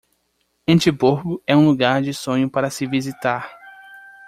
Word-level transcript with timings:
Edimburgo 0.65 1.43
é 1.45 1.55
um 1.55 1.67
lugar 1.67 2.01
de 2.01 2.11
sonho 2.11 2.49
para 2.49 2.71
se 2.71 2.87
visitar. 2.87 3.53